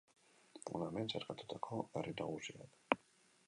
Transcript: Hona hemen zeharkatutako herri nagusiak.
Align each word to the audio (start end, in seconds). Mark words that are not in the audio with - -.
Hona 0.71 0.87
hemen 0.91 1.11
zeharkatutako 1.11 1.79
herri 1.99 2.17
nagusiak. 2.23 3.01